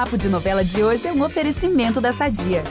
Papo 0.00 0.16
de 0.16 0.30
Novela 0.30 0.64
de 0.64 0.82
hoje 0.82 1.06
é 1.06 1.12
um 1.12 1.22
oferecimento 1.22 2.00
da 2.00 2.10
Sadia. 2.10 2.64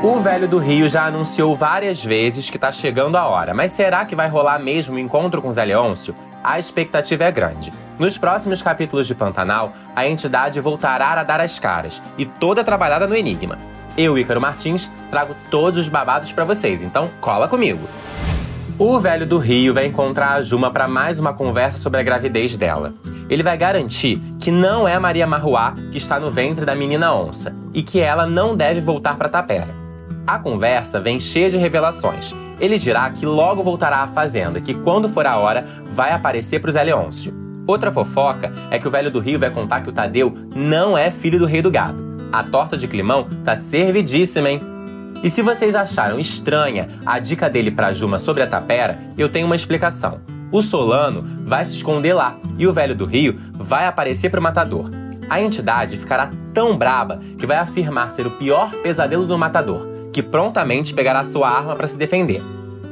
O 0.00 0.20
Velho 0.20 0.46
do 0.46 0.58
Rio 0.58 0.88
já 0.88 1.06
anunciou 1.06 1.52
várias 1.52 2.04
vezes 2.04 2.48
que 2.48 2.56
tá 2.56 2.70
chegando 2.70 3.16
a 3.16 3.26
hora, 3.26 3.52
mas 3.52 3.72
será 3.72 4.04
que 4.06 4.14
vai 4.14 4.28
rolar 4.28 4.62
mesmo 4.62 4.94
o 4.94 5.00
encontro 5.00 5.42
com 5.42 5.50
Zé 5.50 5.64
Leôncio? 5.64 6.14
A 6.44 6.60
expectativa 6.60 7.24
é 7.24 7.32
grande. 7.32 7.72
Nos 7.98 8.16
próximos 8.16 8.62
capítulos 8.62 9.08
de 9.08 9.16
Pantanal, 9.16 9.72
a 9.96 10.06
entidade 10.06 10.60
voltará 10.60 11.10
a 11.10 11.24
dar 11.24 11.40
as 11.40 11.58
caras, 11.58 12.00
e 12.16 12.24
toda 12.24 12.62
trabalhada 12.62 13.04
no 13.04 13.16
Enigma. 13.16 13.58
Eu, 13.96 14.16
Ícaro 14.16 14.40
Martins, 14.40 14.88
trago 15.10 15.34
todos 15.50 15.80
os 15.80 15.88
babados 15.88 16.30
para 16.30 16.44
vocês, 16.44 16.84
então 16.84 17.10
cola 17.20 17.48
comigo! 17.48 17.80
O 18.80 19.00
velho 19.00 19.26
do 19.26 19.38
Rio 19.38 19.74
vai 19.74 19.86
encontrar 19.86 20.34
a 20.34 20.40
Juma 20.40 20.70
para 20.70 20.86
mais 20.86 21.18
uma 21.18 21.34
conversa 21.34 21.76
sobre 21.76 21.98
a 21.98 22.02
gravidez 22.04 22.56
dela. 22.56 22.94
Ele 23.28 23.42
vai 23.42 23.58
garantir 23.58 24.22
que 24.38 24.52
não 24.52 24.86
é 24.86 24.96
Maria 25.00 25.26
Marruá 25.26 25.74
que 25.90 25.98
está 25.98 26.20
no 26.20 26.30
ventre 26.30 26.64
da 26.64 26.76
menina 26.76 27.12
onça 27.12 27.52
e 27.74 27.82
que 27.82 27.98
ela 27.98 28.24
não 28.24 28.56
deve 28.56 28.78
voltar 28.78 29.16
para 29.16 29.28
Tapera. 29.28 29.74
A 30.24 30.38
conversa 30.38 31.00
vem 31.00 31.18
cheia 31.18 31.50
de 31.50 31.56
revelações. 31.56 32.32
Ele 32.60 32.78
dirá 32.78 33.10
que 33.10 33.26
logo 33.26 33.64
voltará 33.64 33.98
à 33.98 34.06
fazenda, 34.06 34.60
que 34.60 34.74
quando 34.74 35.08
for 35.08 35.26
a 35.26 35.36
hora, 35.36 35.66
vai 35.84 36.12
aparecer 36.12 36.60
para 36.60 36.68
o 36.68 36.72
Zé 36.72 36.84
Leôncio. 36.84 37.34
Outra 37.66 37.90
fofoca 37.90 38.52
é 38.70 38.78
que 38.78 38.86
o 38.86 38.90
velho 38.92 39.10
do 39.10 39.18
Rio 39.18 39.40
vai 39.40 39.50
contar 39.50 39.80
que 39.80 39.88
o 39.88 39.92
Tadeu 39.92 40.32
não 40.54 40.96
é 40.96 41.10
filho 41.10 41.40
do 41.40 41.46
rei 41.46 41.60
do 41.60 41.70
gado. 41.70 42.00
A 42.30 42.44
torta 42.44 42.76
de 42.76 42.86
climão 42.86 43.26
tá 43.42 43.56
servidíssima, 43.56 44.48
hein? 44.48 44.77
E 45.22 45.28
se 45.28 45.42
vocês 45.42 45.74
acharam 45.74 46.18
estranha 46.18 46.88
a 47.04 47.18
dica 47.18 47.50
dele 47.50 47.70
para 47.70 47.92
Juma 47.92 48.18
sobre 48.18 48.42
a 48.42 48.46
tapera, 48.46 48.98
eu 49.16 49.28
tenho 49.28 49.46
uma 49.46 49.56
explicação. 49.56 50.20
O 50.50 50.62
Solano 50.62 51.24
vai 51.44 51.64
se 51.64 51.74
esconder 51.74 52.14
lá 52.14 52.38
e 52.56 52.66
o 52.66 52.72
velho 52.72 52.94
do 52.94 53.04
Rio 53.04 53.38
vai 53.52 53.86
aparecer 53.86 54.30
para 54.30 54.40
o 54.40 54.42
matador. 54.42 54.90
A 55.28 55.40
entidade 55.40 55.96
ficará 55.96 56.30
tão 56.54 56.76
braba 56.76 57.20
que 57.38 57.46
vai 57.46 57.58
afirmar 57.58 58.10
ser 58.10 58.26
o 58.26 58.30
pior 58.30 58.70
pesadelo 58.82 59.26
do 59.26 59.36
matador 59.36 59.98
que 60.18 60.22
prontamente 60.22 60.94
pegará 60.94 61.22
sua 61.22 61.48
arma 61.48 61.76
para 61.76 61.86
se 61.86 61.96
defender. 61.96 62.42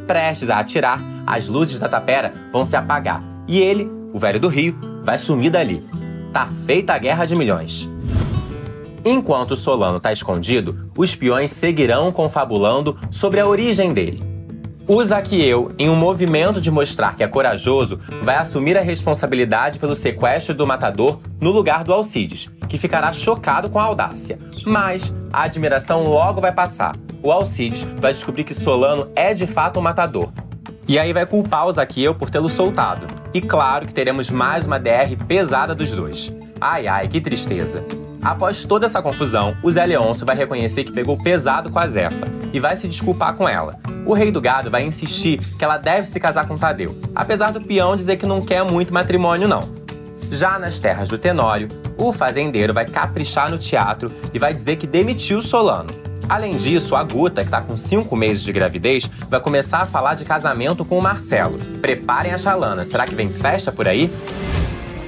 Prestes 0.06 0.48
a 0.48 0.60
atirar, 0.60 1.00
as 1.26 1.48
luzes 1.48 1.76
da 1.76 1.88
tapera 1.88 2.32
vão 2.52 2.64
se 2.64 2.76
apagar 2.76 3.20
e 3.48 3.58
ele, 3.58 3.90
o 4.12 4.18
velho 4.18 4.38
do 4.38 4.46
rio, 4.46 4.78
vai 5.02 5.18
sumir 5.18 5.50
dali. 5.50 5.84
Tá 6.32 6.46
feita 6.46 6.94
a 6.94 6.98
guerra 6.98 7.24
de 7.24 7.34
milhões. 7.34 7.90
Enquanto 9.08 9.54
Solano 9.54 9.98
está 9.98 10.10
escondido, 10.10 10.90
os 10.98 11.14
peões 11.14 11.52
seguirão 11.52 12.10
confabulando 12.10 12.98
sobre 13.08 13.38
a 13.38 13.46
origem 13.46 13.94
dele. 13.94 14.20
O 14.84 15.02
Zaqueu, 15.04 15.70
em 15.78 15.88
um 15.88 15.94
movimento 15.94 16.60
de 16.60 16.72
mostrar 16.72 17.16
que 17.16 17.22
é 17.22 17.28
corajoso, 17.28 18.00
vai 18.20 18.34
assumir 18.34 18.76
a 18.76 18.80
responsabilidade 18.80 19.78
pelo 19.78 19.94
sequestro 19.94 20.52
do 20.54 20.66
matador 20.66 21.20
no 21.40 21.52
lugar 21.52 21.84
do 21.84 21.92
Alcides, 21.92 22.50
que 22.68 22.76
ficará 22.76 23.12
chocado 23.12 23.70
com 23.70 23.78
a 23.78 23.84
audácia. 23.84 24.40
Mas 24.66 25.14
a 25.32 25.44
admiração 25.44 26.02
logo 26.02 26.40
vai 26.40 26.50
passar, 26.50 26.96
o 27.22 27.30
Alcides 27.30 27.84
vai 28.00 28.12
descobrir 28.12 28.42
que 28.42 28.54
Solano 28.54 29.08
é 29.14 29.32
de 29.32 29.46
fato 29.46 29.78
um 29.78 29.82
matador. 29.84 30.32
E 30.88 30.98
aí 30.98 31.12
vai 31.12 31.26
culpar 31.26 31.68
o 31.68 31.72
Zaqueu 31.72 32.12
por 32.12 32.28
tê-lo 32.28 32.48
soltado. 32.48 33.06
E 33.32 33.40
claro 33.40 33.86
que 33.86 33.94
teremos 33.94 34.30
mais 34.30 34.66
uma 34.66 34.80
DR 34.80 35.16
pesada 35.28 35.76
dos 35.76 35.92
dois. 35.92 36.34
Ai 36.60 36.88
ai, 36.88 37.06
que 37.06 37.20
tristeza. 37.20 37.84
Após 38.26 38.64
toda 38.64 38.86
essa 38.86 39.00
confusão, 39.00 39.56
o 39.62 39.70
Zé 39.70 39.86
Leôncio 39.86 40.26
vai 40.26 40.34
reconhecer 40.34 40.82
que 40.82 40.90
pegou 40.90 41.16
pesado 41.16 41.70
com 41.70 41.78
a 41.78 41.86
Zefa 41.86 42.26
e 42.52 42.58
vai 42.58 42.76
se 42.76 42.88
desculpar 42.88 43.36
com 43.36 43.48
ela. 43.48 43.78
O 44.04 44.14
rei 44.14 44.32
do 44.32 44.40
gado 44.40 44.68
vai 44.68 44.82
insistir 44.82 45.38
que 45.56 45.64
ela 45.64 45.78
deve 45.78 46.08
se 46.08 46.18
casar 46.18 46.44
com 46.48 46.58
Tadeu, 46.58 46.98
apesar 47.14 47.52
do 47.52 47.60
peão 47.60 47.94
dizer 47.94 48.16
que 48.16 48.26
não 48.26 48.42
quer 48.42 48.64
muito 48.64 48.92
matrimônio 48.92 49.46
não. 49.46 49.62
Já 50.28 50.58
nas 50.58 50.80
terras 50.80 51.08
do 51.08 51.16
Tenório, 51.16 51.68
o 51.96 52.12
fazendeiro 52.12 52.74
vai 52.74 52.84
caprichar 52.84 53.48
no 53.48 53.58
teatro 53.58 54.10
e 54.34 54.40
vai 54.40 54.52
dizer 54.52 54.74
que 54.74 54.88
demitiu 54.88 55.40
Solano, 55.40 55.90
Além 56.28 56.56
disso, 56.56 56.96
a 56.96 57.04
Guta, 57.04 57.42
que 57.42 57.46
está 57.46 57.60
com 57.60 57.76
5 57.76 58.16
meses 58.16 58.42
de 58.42 58.52
gravidez, 58.52 59.08
vai 59.30 59.38
começar 59.38 59.82
a 59.82 59.86
falar 59.86 60.14
de 60.14 60.24
casamento 60.24 60.84
com 60.84 60.98
o 60.98 61.02
Marcelo. 61.02 61.56
Preparem 61.80 62.32
a 62.32 62.38
chalana, 62.38 62.84
será 62.84 63.04
que 63.04 63.14
vem 63.14 63.30
festa 63.30 63.70
por 63.70 63.86
aí? 63.86 64.10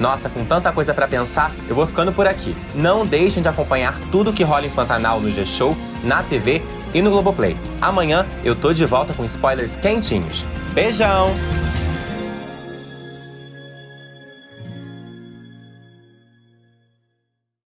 Nossa, 0.01 0.29
com 0.29 0.45
tanta 0.45 0.73
coisa 0.73 0.95
para 0.95 1.09
pensar, 1.09 1.53
eu 1.69 1.75
vou 1.75 1.87
ficando 1.87 2.13
por 2.13 2.27
aqui. 2.27 2.57
Não 2.75 3.05
deixem 3.05 3.43
de 3.43 3.49
acompanhar 3.49 3.99
tudo 4.13 4.33
que 4.33 4.45
rola 4.45 4.67
em 4.67 4.71
Pantanal 4.71 5.21
no 5.21 5.31
G-Show, 5.31 5.77
na 6.05 6.23
TV 6.23 6.63
e 6.95 7.03
no 7.03 7.11
Globoplay. 7.11 7.57
Amanhã 7.81 8.27
eu 8.45 8.55
tô 8.55 8.73
de 8.73 8.85
volta 8.85 9.13
com 9.13 9.25
spoilers 9.25 9.77
quentinhos. 9.77 10.45
Beijão! 10.73 11.35